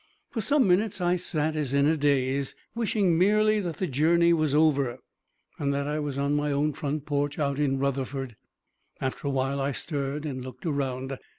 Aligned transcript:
]For 0.31 0.41
some 0.41 0.67
minutes 0.67 0.99
I 0.99 1.15
sat 1.15 1.55
as 1.55 1.75
in 1.75 1.85
a 1.85 1.95
daze, 1.95 2.55
wishing 2.73 3.19
merely 3.19 3.59
that 3.59 3.77
the 3.77 3.85
journey 3.85 4.33
was 4.33 4.55
over, 4.55 4.97
and 5.59 5.71
that 5.75 5.85
I 5.87 5.99
was 5.99 6.17
on 6.17 6.33
my 6.33 6.51
own 6.51 6.73
front 6.73 7.05
porch 7.05 7.37
out 7.37 7.59
in 7.59 7.77
Rutherford. 7.77 8.35
After 8.99 9.27
awhile 9.27 9.61
I 9.61 9.73
stirred 9.73 10.25
and 10.25 10.43
looked 10.43 10.65
around. 10.65 11.19